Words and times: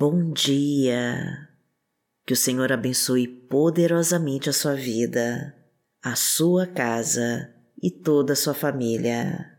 Bom 0.00 0.30
dia! 0.30 1.48
Que 2.24 2.32
o 2.32 2.36
Senhor 2.36 2.70
abençoe 2.70 3.26
poderosamente 3.26 4.48
a 4.48 4.52
sua 4.52 4.76
vida, 4.76 5.52
a 6.00 6.14
sua 6.14 6.68
casa 6.68 7.52
e 7.82 7.90
toda 7.90 8.34
a 8.34 8.36
sua 8.36 8.54
família. 8.54 9.58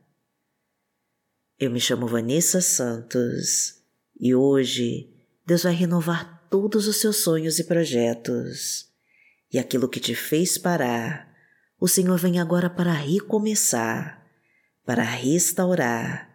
Eu 1.60 1.70
me 1.70 1.82
chamo 1.82 2.08
Vanessa 2.08 2.62
Santos 2.62 3.84
e 4.18 4.34
hoje 4.34 5.14
Deus 5.46 5.64
vai 5.64 5.74
renovar 5.74 6.48
todos 6.50 6.88
os 6.88 7.02
seus 7.02 7.18
sonhos 7.18 7.60
e 7.60 7.66
projetos. 7.66 8.88
E 9.52 9.60
aquilo 9.60 9.90
que 9.90 10.00
te 10.00 10.16
fez 10.16 10.58
parar, 10.58 11.36
o 11.78 11.86
Senhor 11.86 12.18
vem 12.18 12.40
agora 12.40 12.70
para 12.70 12.94
recomeçar, 12.94 14.26
para 14.86 15.04
restaurar 15.04 16.34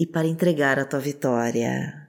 e 0.00 0.06
para 0.06 0.26
entregar 0.26 0.78
a 0.78 0.86
tua 0.86 1.00
vitória. 1.00 2.01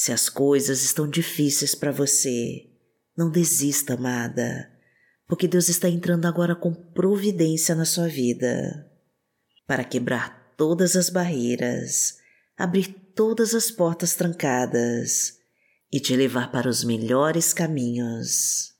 Se 0.00 0.12
as 0.12 0.28
coisas 0.28 0.84
estão 0.84 1.08
difíceis 1.08 1.74
para 1.74 1.90
você, 1.90 2.70
não 3.16 3.28
desista, 3.28 3.94
amada, 3.94 4.70
porque 5.26 5.48
Deus 5.48 5.68
está 5.68 5.88
entrando 5.88 6.26
agora 6.26 6.54
com 6.54 6.72
providência 6.72 7.74
na 7.74 7.84
sua 7.84 8.06
vida 8.06 8.88
para 9.66 9.82
quebrar 9.82 10.54
todas 10.56 10.94
as 10.94 11.10
barreiras, 11.10 12.16
abrir 12.56 12.86
todas 13.12 13.56
as 13.56 13.72
portas 13.72 14.14
trancadas 14.14 15.36
e 15.90 15.98
te 15.98 16.14
levar 16.14 16.52
para 16.52 16.68
os 16.68 16.84
melhores 16.84 17.52
caminhos. 17.52 18.76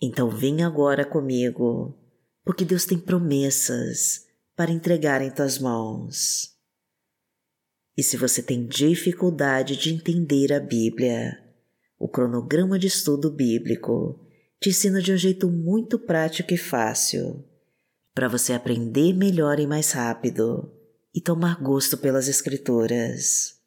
Então 0.00 0.30
vem 0.30 0.62
agora 0.62 1.04
comigo, 1.04 1.98
porque 2.44 2.64
Deus 2.64 2.84
tem 2.84 2.96
promessas 2.96 4.24
para 4.54 4.70
entregar 4.70 5.20
em 5.20 5.32
tuas 5.32 5.58
mãos. 5.58 6.53
E 7.96 8.02
se 8.02 8.16
você 8.16 8.42
tem 8.42 8.66
dificuldade 8.66 9.76
de 9.76 9.92
entender 9.92 10.52
a 10.52 10.60
Bíblia, 10.60 11.38
o 11.98 12.08
cronograma 12.08 12.78
de 12.78 12.88
estudo 12.88 13.30
bíblico 13.30 14.20
te 14.60 14.70
ensina 14.70 15.00
de 15.00 15.12
um 15.12 15.16
jeito 15.16 15.48
muito 15.48 15.98
prático 15.98 16.52
e 16.52 16.56
fácil 16.56 17.44
para 18.14 18.28
você 18.28 18.52
aprender 18.52 19.12
melhor 19.12 19.58
e 19.58 19.66
mais 19.66 19.92
rápido 19.92 20.72
e 21.14 21.20
tomar 21.20 21.60
gosto 21.60 21.98
pelas 21.98 22.28
Escrituras. 22.28 23.60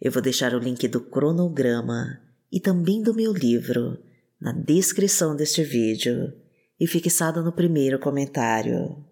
Eu 0.00 0.10
vou 0.12 0.20
deixar 0.20 0.54
o 0.54 0.58
link 0.58 0.86
do 0.88 1.00
cronograma 1.00 2.20
e 2.50 2.60
também 2.60 3.02
do 3.02 3.14
meu 3.14 3.32
livro 3.32 3.98
na 4.40 4.52
descrição 4.52 5.34
deste 5.34 5.62
vídeo 5.62 6.32
e 6.78 6.86
fixado 6.86 7.42
no 7.42 7.52
primeiro 7.52 7.98
comentário. 7.98 9.04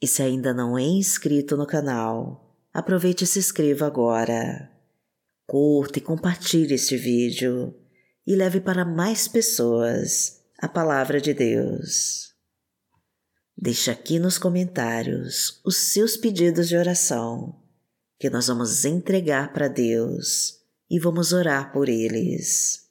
E 0.00 0.06
se 0.06 0.22
ainda 0.22 0.52
não 0.52 0.76
é 0.76 0.82
inscrito 0.82 1.56
no 1.56 1.66
canal, 1.66 2.41
aproveite 2.72 3.24
e 3.24 3.26
se 3.26 3.38
inscreva 3.38 3.86
agora. 3.86 4.70
Curta 5.46 5.98
e 5.98 6.02
compartilhe 6.02 6.74
este 6.74 6.96
vídeo 6.96 7.74
e 8.26 8.34
leve 8.34 8.60
para 8.60 8.84
mais 8.84 9.28
pessoas 9.28 10.42
a 10.58 10.68
palavra 10.68 11.20
de 11.20 11.34
Deus. 11.34 12.32
Deixe 13.56 13.90
aqui 13.90 14.18
nos 14.18 14.38
comentários 14.38 15.60
os 15.64 15.92
seus 15.92 16.16
pedidos 16.16 16.68
de 16.68 16.76
oração, 16.76 17.62
que 18.18 18.30
nós 18.30 18.46
vamos 18.46 18.84
entregar 18.84 19.52
para 19.52 19.68
Deus 19.68 20.60
e 20.90 20.98
vamos 20.98 21.32
orar 21.32 21.72
por 21.72 21.88
eles. 21.88 22.88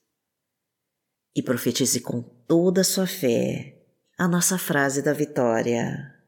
E 1.36 1.42
profetize 1.42 2.02
com 2.02 2.22
toda 2.22 2.82
a 2.82 2.86
sua 2.86 3.08
fé 3.08 3.78
a 4.18 4.28
nossa 4.28 4.58
frase 4.58 5.02
da 5.02 5.14
vitória. 5.14 6.21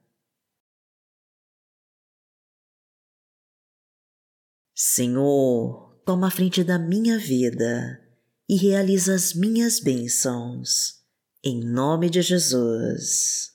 Senhor, 4.76 6.02
toma 6.04 6.28
a 6.28 6.32
frente 6.32 6.64
da 6.64 6.80
minha 6.80 7.20
vida 7.20 8.02
e 8.50 8.56
realiza 8.56 9.14
as 9.14 9.34
minhas 9.34 9.80
bênçãos, 9.80 11.04
em 11.44 11.64
nome 11.64 12.10
de 12.10 12.22
Jesus. 12.22 13.54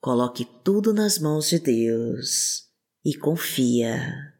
Coloque 0.00 0.44
tudo 0.64 0.94
nas 0.94 1.18
mãos 1.18 1.48
de 1.48 1.58
Deus 1.58 2.70
e 3.04 3.14
confia. 3.16 4.34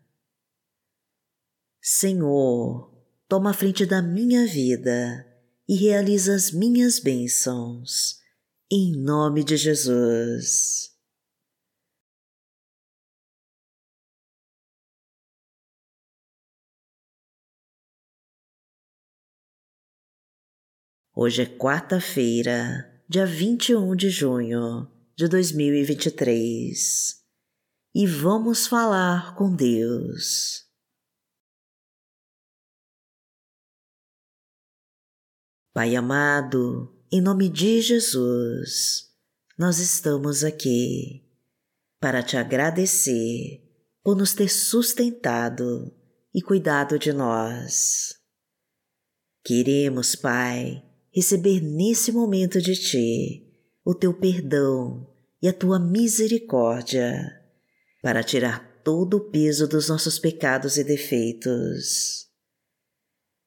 Senhor, 1.83 2.95
toma 3.29 3.51
a 3.51 3.55
frente 3.55 3.85
da 3.85 4.01
minha 4.01 4.47
vida 4.47 5.27
e 5.69 5.75
realiza 5.75 6.35
as 6.35 6.53
minhas 6.53 7.01
bênçãos, 7.01 8.21
em 8.71 8.97
nome 8.97 9.43
de 9.43 9.57
Jesus. 9.57 10.90
Hoje 21.13 21.43
é 21.43 21.47
quarta-feira, 21.47 23.03
dia 23.09 23.27
21 23.27 23.97
de 23.97 24.11
junho 24.11 24.89
de 25.17 25.27
2023 25.27 27.21
e 27.93 28.07
vamos 28.07 28.69
falar 28.69 29.35
com 29.35 29.53
Deus. 29.53 30.69
Pai 35.75 35.97
amado, 35.97 36.97
em 37.11 37.21
nome 37.21 37.49
de 37.49 37.83
Jesus, 37.83 39.13
nós 39.59 39.81
estamos 39.81 40.45
aqui 40.45 41.29
para 41.99 42.23
te 42.23 42.37
agradecer 42.37 43.69
por 44.01 44.17
nos 44.17 44.33
ter 44.33 44.49
sustentado 44.49 45.93
e 46.33 46.41
cuidado 46.41 47.01
de 47.01 47.13
nós. 47.13 48.15
Queremos, 49.45 50.15
Pai, 50.15 50.89
receber 51.13 51.61
nesse 51.61 52.13
momento 52.13 52.61
de 52.61 52.75
Ti 52.75 53.47
o 53.85 53.95
Teu 53.95 54.15
perdão 54.15 55.09
e 55.43 55.49
a 55.49 55.53
Tua 55.53 55.79
misericórdia 55.79 57.41
para 58.03 58.23
tirar 58.23 58.83
todo 58.83 59.17
o 59.19 59.31
peso 59.31 59.67
dos 59.67 59.89
nossos 59.89 60.19
pecados 60.19 60.79
e 60.79 60.85
defeitos. 60.85 62.29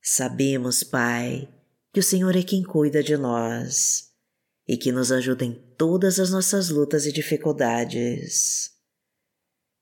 Sabemos, 0.02 0.84
Pai, 0.84 1.50
que 1.92 2.00
o 2.00 2.04
Senhor 2.04 2.36
é 2.36 2.44
quem 2.44 2.62
cuida 2.62 3.02
de 3.02 3.16
nós 3.18 4.12
e 4.68 4.78
que 4.78 4.92
nos 4.92 5.12
ajuda 5.12 5.46
em 5.46 5.54
todas 5.78 6.20
as 6.20 6.32
nossas 6.32 6.70
lutas 6.70 7.06
e 7.06 7.12
dificuldades. 7.12 8.72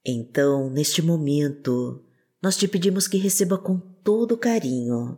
Então, 0.06 0.70
neste 0.70 1.02
momento, 1.02 2.04
nós 2.42 2.56
te 2.56 2.68
pedimos 2.68 3.08
que 3.08 3.18
receba 3.18 3.58
com 3.58 3.80
todo 3.80 4.38
carinho 4.38 5.18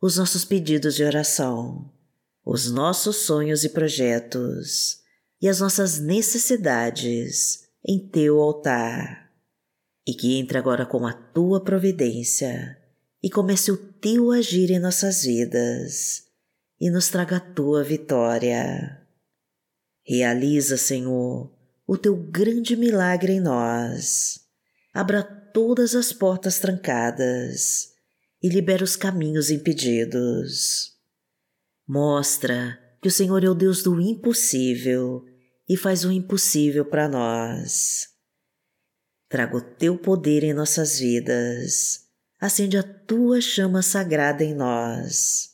os 0.00 0.16
nossos 0.16 0.44
pedidos 0.44 0.94
de 0.94 1.04
oração 1.04 1.93
os 2.44 2.70
nossos 2.70 3.16
sonhos 3.16 3.64
e 3.64 3.70
projetos 3.70 5.00
e 5.40 5.48
as 5.48 5.60
nossas 5.60 5.98
necessidades 5.98 7.66
em 7.86 7.98
teu 7.98 8.40
altar. 8.40 9.32
E 10.06 10.12
que 10.12 10.36
entre 10.38 10.58
agora 10.58 10.84
com 10.84 11.06
a 11.06 11.12
tua 11.12 11.64
providência 11.64 12.78
e 13.22 13.30
comece 13.30 13.72
o 13.72 13.76
teu 13.76 14.30
agir 14.30 14.70
em 14.70 14.78
nossas 14.78 15.22
vidas 15.22 16.24
e 16.78 16.90
nos 16.90 17.08
traga 17.08 17.36
a 17.38 17.40
tua 17.40 17.82
vitória. 17.82 19.00
Realiza, 20.06 20.76
Senhor, 20.76 21.50
o 21.86 21.96
teu 21.96 22.14
grande 22.14 22.76
milagre 22.76 23.32
em 23.32 23.40
nós. 23.40 24.40
Abra 24.92 25.22
todas 25.22 25.94
as 25.94 26.12
portas 26.12 26.58
trancadas 26.58 27.92
e 28.42 28.50
libera 28.50 28.84
os 28.84 28.96
caminhos 28.96 29.50
impedidos 29.50 30.93
Mostra 31.86 32.78
que 33.02 33.08
o 33.08 33.10
Senhor 33.10 33.44
é 33.44 33.48
o 33.48 33.54
Deus 33.54 33.82
do 33.82 34.00
impossível 34.00 35.22
e 35.68 35.76
faz 35.76 36.04
o 36.04 36.10
impossível 36.10 36.86
para 36.86 37.08
nós. 37.08 38.08
Traga 39.28 39.58
o 39.58 39.60
teu 39.60 39.98
poder 39.98 40.42
em 40.44 40.54
nossas 40.54 40.98
vidas, 40.98 42.06
acende 42.40 42.78
a 42.78 42.82
tua 42.82 43.40
chama 43.40 43.82
sagrada 43.82 44.42
em 44.42 44.54
nós, 44.54 45.50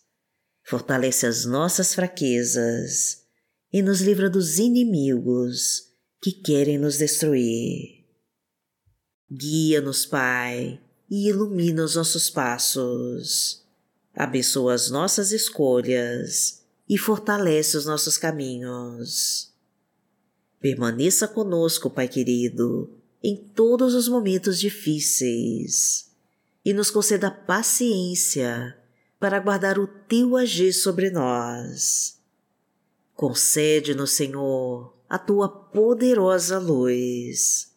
fortalece 0.65 1.27
as 1.27 1.45
nossas 1.45 1.95
fraquezas 1.95 3.25
e 3.73 3.83
nos 3.83 4.01
livra 4.01 4.31
dos 4.31 4.59
inimigos 4.59 5.83
que 6.23 6.31
querem 6.31 6.79
nos 6.79 6.99
destruir. 6.99 8.07
Guia-nos, 9.29 10.07
Pai, 10.07 10.81
e 11.11 11.29
ilumina 11.29 11.83
os 11.83 11.97
nossos 11.97 12.31
passos 12.31 13.61
abençoa 14.15 14.75
as 14.75 14.91
nossas 14.91 15.33
escolhas 15.33 16.63
e 16.89 16.99
fortalece 16.99 17.77
os 17.77 17.87
nossos 17.87 18.19
caminhos. 18.19 19.53
Permaneça 20.61 21.27
conosco, 21.29 21.89
Pai 21.89 22.09
querido, 22.09 22.91
em 23.23 23.37
todos 23.37 23.95
os 23.95 24.09
momentos 24.09 24.59
difíceis 24.59 26.11
e 26.65 26.73
nos 26.73 26.91
conceda 26.91 27.31
paciência 27.31 28.77
para 29.19 29.39
guardar 29.39 29.79
o 29.79 29.87
teu 29.87 30.37
agir 30.37 30.73
sobre 30.73 31.11
nós. 31.11 32.19
Concede-nos, 33.15 34.13
Senhor, 34.13 34.95
a 35.09 35.19
tua 35.19 35.49
poderosa 35.49 36.59
luz 36.59 37.73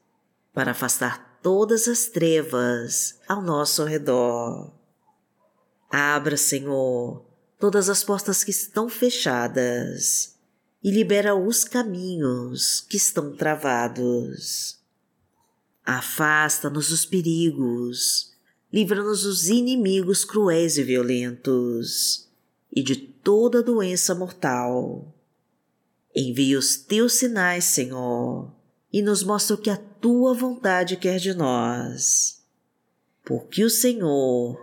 para 0.54 0.72
afastar 0.72 1.40
todas 1.42 1.88
as 1.88 2.06
trevas 2.06 3.20
ao 3.28 3.42
nosso 3.42 3.84
redor. 3.84 4.83
Abra, 5.96 6.36
Senhor, 6.36 7.24
todas 7.60 7.88
as 7.88 8.04
portas 8.04 8.44
que 8.44 8.50
estão 8.50 8.90
fechadas 8.90 10.34
e 10.84 10.90
libera 10.90 11.36
os 11.36 11.64
caminhos 11.64 12.82
que 12.82 12.98
estão 12.98 13.36
travados. 13.36 14.80
Afasta-nos 15.86 16.90
dos 16.90 17.06
perigos, 17.06 18.34
livra-nos 18.74 19.22
dos 19.22 19.50
inimigos 19.50 20.26
cruéis 20.26 20.80
e 20.80 20.84
violentos 20.84 22.28
e 22.76 22.82
de 22.82 22.96
toda 22.96 23.62
doença 23.62 24.16
mortal. 24.16 25.14
Envia 26.16 26.58
os 26.58 26.76
teus 26.76 27.14
sinais, 27.14 27.66
Senhor, 27.66 28.52
e 28.92 29.00
nos 29.04 29.22
mostra 29.22 29.56
o 29.56 29.60
que 29.60 29.70
a 29.70 29.78
tua 29.78 30.34
vontade 30.34 30.98
quer 30.98 31.20
de 31.20 31.36
nós. 31.36 32.42
Porque 33.24 33.64
o 33.64 33.70
Senhor 33.70 34.63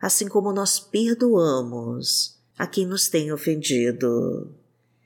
assim 0.00 0.26
como 0.26 0.52
nós 0.52 0.80
perdoamos 0.80 2.40
a 2.56 2.66
quem 2.66 2.86
nos 2.86 3.08
tem 3.08 3.32
ofendido. 3.32 4.54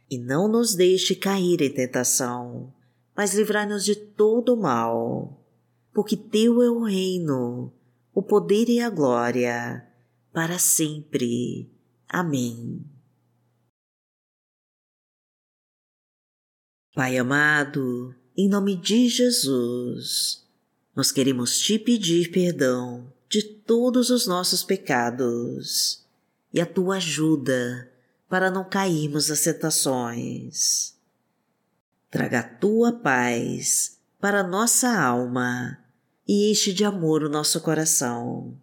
E 0.09 0.19
não 0.19 0.47
nos 0.47 0.75
deixe 0.75 1.17
cair 1.17 1.61
em 1.61 1.73
tentação, 1.73 2.73
mas 3.17 3.35
livrai-nos 3.35 3.85
de 3.85 3.97
todo 3.97 4.55
o 4.55 4.61
mal, 4.61 5.43
porque 5.93 6.17
Teu 6.17 6.63
é 6.63 6.71
o 6.71 6.85
reino, 6.85 7.73
o 8.15 8.23
poder 8.23 8.69
e 8.69 8.81
a 8.81 8.89
glória, 8.89 9.85
para 10.33 10.59
sempre. 10.59 11.69
Amém. 12.09 12.85
Pai 16.95 17.19
amado, 17.19 18.15
em 18.37 18.49
nome 18.49 18.77
de 18.77 19.09
Jesus, 19.09 20.47
nós 20.95 21.11
queremos 21.11 21.59
te 21.59 21.77
pedir 21.77 22.31
perdão 22.31 23.14
de 23.35 23.43
todos 23.43 24.11
os 24.11 24.29
nossos 24.29 24.63
pecados 24.63 26.07
e 26.53 26.61
a 26.61 26.67
tua 26.67 26.99
ajuda 26.99 27.91
para 28.29 28.49
não 28.49 28.63
cairmos 28.63 29.29
nas 29.29 29.41
tentações. 29.41 30.95
Traga 32.13 32.39
a 32.39 32.43
tua 32.45 32.93
paz 32.93 33.99
para 34.21 34.45
nossa 34.45 34.89
alma 34.97 35.81
e 36.29 36.49
enche 36.49 36.73
de 36.73 36.85
amor 36.85 37.25
o 37.25 37.29
nosso 37.29 37.61
coração. 37.61 38.57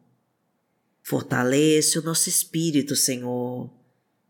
Fortalece 1.03 1.99
o 1.99 2.01
nosso 2.01 2.29
espírito, 2.29 2.95
Senhor, 2.95 3.69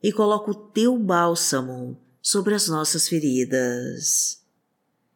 e 0.02 0.12
coloca 0.12 0.50
o 0.50 0.56
teu 0.56 0.98
bálsamo 0.98 2.02
sobre 2.20 2.56
as 2.56 2.68
nossas 2.68 3.08
feridas. 3.08 4.42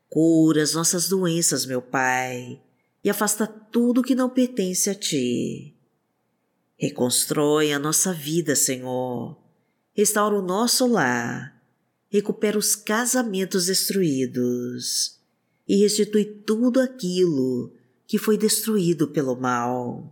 Cura 0.08 0.62
as 0.62 0.76
nossas 0.76 1.10
doenças, 1.10 1.66
meu 1.66 1.82
Pai, 1.82 2.62
e 3.06 3.10
afasta 3.12 3.46
tudo 3.46 4.02
que 4.02 4.16
não 4.16 4.28
pertence 4.28 4.90
a 4.90 4.96
Ti. 4.96 5.76
Reconstrói 6.76 7.72
a 7.72 7.78
nossa 7.78 8.12
vida, 8.12 8.56
Senhor. 8.56 9.38
Restaura 9.94 10.36
o 10.36 10.42
nosso 10.42 10.88
lar. 10.88 11.56
Recupera 12.10 12.58
os 12.58 12.76
casamentos 12.76 13.68
destruídos. 13.68 15.20
E 15.68 15.76
restitui 15.76 16.26
tudo 16.26 16.80
aquilo 16.82 17.72
que 18.08 18.18
foi 18.18 18.40
destruído 18.40 19.08
pelo 19.10 19.36
mal. 19.36 20.12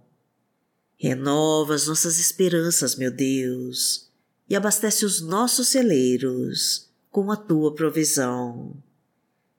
Renova 0.96 1.74
as 1.74 1.88
nossas 1.88 2.20
esperanças, 2.20 2.96
meu 2.96 3.10
Deus, 3.10 4.08
e 4.48 4.56
abastece 4.56 5.04
os 5.04 5.20
nossos 5.20 5.70
celeiros 5.70 6.92
com 7.10 7.32
a 7.32 7.36
tua 7.36 7.74
provisão. 7.74 8.72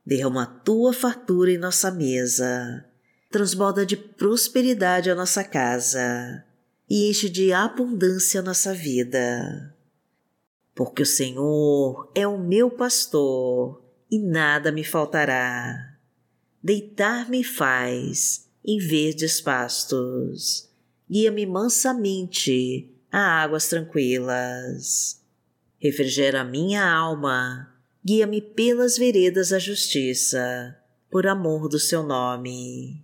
Derrama 0.06 0.44
a 0.44 0.46
tua 0.46 0.92
fartura 0.92 1.50
em 1.50 1.58
nossa 1.58 1.90
mesa, 1.90 2.88
transborda 3.34 3.84
de 3.84 3.96
prosperidade 3.96 5.10
a 5.10 5.14
nossa 5.16 5.42
casa 5.42 6.44
e 6.88 7.10
enche 7.10 7.28
de 7.28 7.52
abundância 7.52 8.38
a 8.38 8.42
nossa 8.44 8.72
vida. 8.72 9.74
Porque 10.72 11.02
o 11.02 11.06
Senhor 11.06 12.12
é 12.14 12.28
o 12.28 12.38
meu 12.38 12.70
pastor 12.70 13.82
e 14.08 14.20
nada 14.20 14.70
me 14.70 14.84
faltará. 14.84 15.96
Deitar-me 16.62 17.42
faz 17.42 18.48
em 18.64 18.78
verdes 18.78 19.40
pastos, 19.40 20.70
guia-me 21.10 21.44
mansamente 21.44 22.88
a 23.10 23.42
águas 23.42 23.66
tranquilas. 23.66 25.20
Refrigera 25.80 26.44
minha 26.44 26.88
alma, 26.88 27.68
guia-me 28.04 28.40
pelas 28.40 28.96
veredas 28.96 29.48
da 29.48 29.58
justiça, 29.58 30.78
por 31.10 31.26
amor 31.26 31.68
do 31.68 31.80
seu 31.80 32.04
nome. 32.04 33.03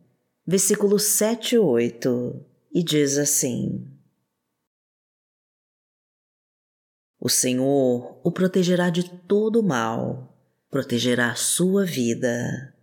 versículos 0.51 1.03
7 1.03 1.55
e 1.55 1.57
8, 1.57 2.45
e 2.73 2.83
diz 2.83 3.17
assim: 3.17 3.89
O 7.17 7.29
Senhor 7.29 8.19
o 8.21 8.29
protegerá 8.29 8.89
de 8.89 9.09
todo 9.09 9.63
mal, 9.63 10.37
protegerá 10.69 11.31
a 11.31 11.35
sua 11.35 11.85
vida. 11.85 12.75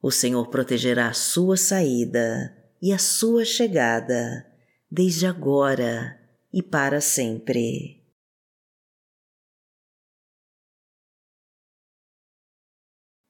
O 0.00 0.10
Senhor 0.10 0.48
protegerá 0.48 1.08
a 1.08 1.12
sua 1.12 1.58
saída 1.58 2.56
e 2.80 2.94
a 2.94 2.98
sua 2.98 3.44
chegada, 3.44 4.50
desde 4.90 5.26
agora 5.26 6.18
e 6.50 6.62
para 6.62 7.02
sempre. 7.02 8.02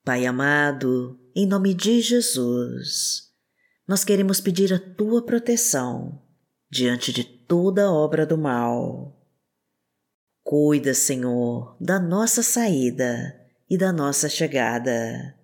Pai 0.05 0.25
amado, 0.25 1.19
em 1.35 1.45
nome 1.49 1.75
de 1.75 2.01
Jesus, 2.01 3.26
nós 3.87 4.03
queremos 4.03 4.41
pedir 4.41 4.73
a 4.75 4.79
tua 4.79 5.25
proteção 5.25 6.21
diante 6.71 7.13
de 7.13 7.23
toda 7.23 7.91
obra 7.91 8.27
do 8.27 8.37
mal. 8.37 9.17
Cuida, 10.43 10.93
Senhor, 10.95 11.77
da 11.81 12.01
nossa 12.01 12.43
saída 12.43 13.41
e 13.69 13.79
da 13.79 13.93
nossa 13.93 14.29
chegada, 14.29 15.37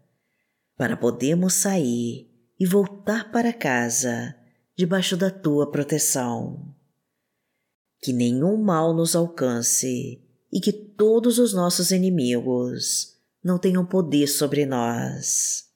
para 0.77 0.97
podermos 0.97 1.55
sair 1.55 2.31
e 2.59 2.67
voltar 2.67 3.31
para 3.31 3.53
casa 3.53 4.35
debaixo 4.77 5.17
da 5.17 5.31
tua 5.31 5.71
proteção. 5.71 6.75
Que 8.01 8.13
nenhum 8.13 8.57
mal 8.57 8.95
nos 8.95 9.15
alcance 9.15 10.21
e 10.53 10.61
que 10.61 10.73
todos 10.73 11.39
os 11.39 11.53
nossos 11.53 11.91
inimigos 11.91 13.17
não 13.43 13.59
tenham 13.59 13.87
poder 13.87 14.27
sobre 14.27 14.67
nós. 14.67 15.72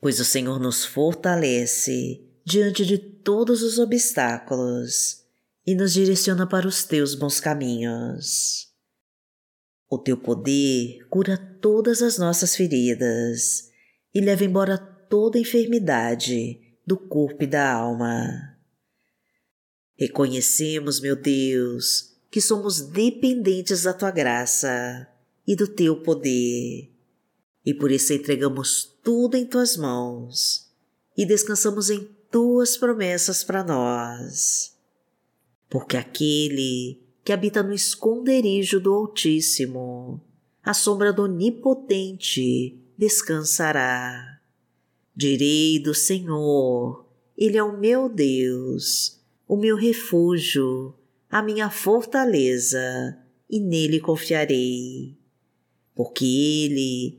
Pois 0.00 0.20
o 0.20 0.24
Senhor 0.24 0.60
nos 0.60 0.84
fortalece 0.84 2.24
diante 2.44 2.86
de 2.86 2.98
todos 2.98 3.62
os 3.62 3.78
obstáculos 3.78 5.24
e 5.66 5.74
nos 5.74 5.92
direciona 5.92 6.48
para 6.48 6.66
os 6.66 6.84
teus 6.84 7.14
bons 7.14 7.40
caminhos. 7.40 8.68
O 9.90 9.98
teu 9.98 10.16
poder 10.16 11.06
cura 11.08 11.36
todas 11.36 12.02
as 12.02 12.16
nossas 12.18 12.54
feridas 12.54 13.70
e 14.14 14.20
leva 14.20 14.44
embora 14.44 14.78
toda 14.78 15.38
enfermidade 15.38 16.60
do 16.86 16.96
corpo 16.96 17.44
e 17.44 17.46
da 17.46 17.72
alma. 17.72 18.56
Reconhecemos, 19.98 21.00
meu 21.00 21.16
Deus, 21.16 22.16
que 22.30 22.40
somos 22.40 22.80
dependentes 22.80 23.82
da 23.82 23.92
tua 23.92 24.10
graça 24.10 25.08
e 25.46 25.56
do 25.56 25.66
teu 25.66 26.02
poder, 26.02 26.90
e 27.68 27.74
por 27.74 27.90
isso 27.90 28.12
entregamos 28.12 28.96
tudo 29.02 29.36
em 29.36 29.44
tuas 29.44 29.76
mãos 29.76 30.70
e 31.16 31.26
descansamos 31.26 31.90
em 31.90 32.08
tuas 32.30 32.76
promessas 32.76 33.44
para 33.44 33.62
nós 33.62 34.78
porque 35.68 35.96
aquele 35.96 37.00
que 37.24 37.32
habita 37.32 37.62
no 37.62 37.72
esconderijo 37.72 38.80
do 38.80 38.92
Altíssimo, 38.92 40.20
à 40.62 40.72
sombra 40.72 41.12
do 41.12 41.24
Onipotente, 41.24 42.78
descansará. 42.96 44.40
Direi 45.14 45.78
do 45.78 45.94
Senhor, 45.94 47.04
Ele 47.36 47.58
é 47.58 47.62
o 47.62 47.76
meu 47.76 48.08
Deus, 48.08 49.20
o 49.46 49.56
meu 49.56 49.76
refúgio, 49.76 50.94
a 51.28 51.42
minha 51.42 51.68
fortaleza, 51.68 53.18
e 53.50 53.60
nele 53.60 54.00
confiarei. 54.00 55.16
Porque 55.94 56.24
Ele 56.24 57.18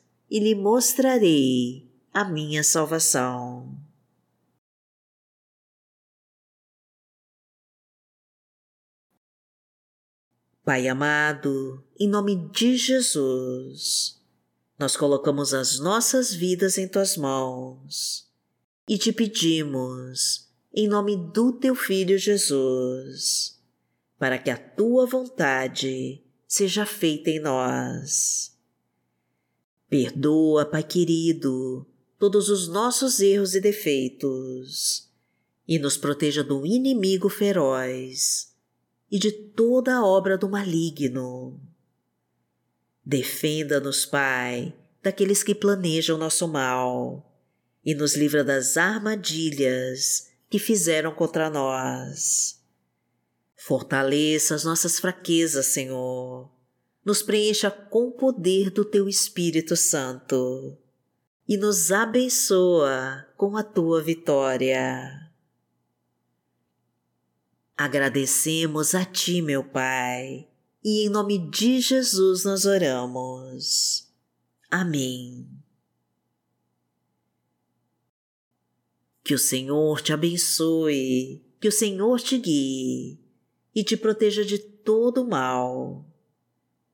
e 0.31 0.39
lhe 0.39 0.55
mostrarei 0.55 1.91
a 2.13 2.23
minha 2.23 2.63
salvação. 2.63 3.77
Pai 10.63 10.87
amado, 10.87 11.83
em 11.99 12.07
nome 12.07 12.49
de 12.49 12.77
Jesus, 12.77 14.21
nós 14.79 14.95
colocamos 14.95 15.53
as 15.53 15.79
nossas 15.79 16.33
vidas 16.33 16.77
em 16.77 16.87
tuas 16.87 17.17
mãos 17.17 18.31
e 18.87 18.97
te 18.97 19.11
pedimos, 19.11 20.49
em 20.73 20.87
nome 20.87 21.17
do 21.17 21.51
teu 21.51 21.75
Filho 21.75 22.17
Jesus, 22.17 23.59
para 24.17 24.37
que 24.37 24.49
a 24.49 24.57
tua 24.57 25.05
vontade 25.05 26.23
seja 26.47 26.85
feita 26.85 27.29
em 27.29 27.41
nós. 27.41 28.50
Perdoa, 29.91 30.65
Pai 30.65 30.83
querido, 30.83 31.85
todos 32.17 32.47
os 32.47 32.69
nossos 32.69 33.19
erros 33.19 33.55
e 33.55 33.59
defeitos 33.59 35.11
e 35.67 35.77
nos 35.77 35.97
proteja 35.97 36.45
do 36.45 36.65
inimigo 36.65 37.27
feroz 37.27 38.55
e 39.11 39.19
de 39.19 39.33
toda 39.33 39.95
a 39.95 40.05
obra 40.05 40.37
do 40.37 40.47
maligno. 40.47 41.59
Defenda-nos, 43.03 44.05
Pai, 44.05 44.73
daqueles 45.03 45.43
que 45.43 45.53
planejam 45.53 46.17
nosso 46.17 46.47
mal 46.47 47.29
e 47.83 47.93
nos 47.93 48.15
livra 48.15 48.45
das 48.45 48.77
armadilhas 48.77 50.29
que 50.49 50.57
fizeram 50.57 51.13
contra 51.13 51.49
nós. 51.49 52.61
Fortaleça 53.57 54.55
as 54.55 54.63
nossas 54.63 55.01
fraquezas, 55.01 55.65
Senhor. 55.65 56.49
Nos 57.03 57.23
preencha 57.23 57.71
com 57.71 58.09
o 58.09 58.11
poder 58.11 58.69
do 58.69 58.85
Teu 58.85 59.09
Espírito 59.09 59.75
Santo 59.75 60.77
e 61.47 61.57
nos 61.57 61.91
abençoa 61.91 63.27
com 63.35 63.57
a 63.57 63.63
Tua 63.63 64.01
vitória. 64.01 65.29
Agradecemos 67.75 68.93
a 68.93 69.03
Ti, 69.03 69.41
meu 69.41 69.63
Pai, 69.63 70.47
e 70.83 71.05
em 71.05 71.09
nome 71.09 71.49
de 71.49 71.81
Jesus 71.81 72.43
nós 72.43 72.65
oramos. 72.65 74.07
Amém. 74.69 75.47
Que 79.23 79.33
o 79.33 79.39
Senhor 79.39 80.01
te 80.01 80.13
abençoe, 80.13 81.43
que 81.59 81.67
o 81.67 81.71
Senhor 81.71 82.19
te 82.19 82.37
guie 82.37 83.19
e 83.73 83.83
te 83.83 83.97
proteja 83.97 84.45
de 84.45 84.59
todo 84.59 85.27
mal. 85.27 86.10